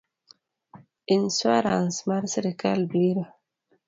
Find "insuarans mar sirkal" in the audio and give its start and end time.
1.15-2.81